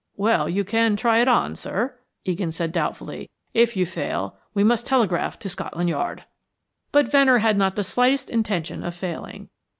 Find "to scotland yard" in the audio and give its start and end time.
5.37-6.23